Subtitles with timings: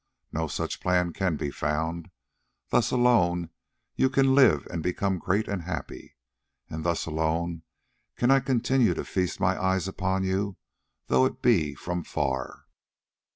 [0.31, 2.09] No such plan can be found;
[2.69, 3.51] thus alone
[3.99, 6.15] can you live and become great and happy;
[6.67, 7.61] and thus alone
[8.15, 10.57] can I continue to feast my eyes upon you,
[11.05, 12.65] though it be from far."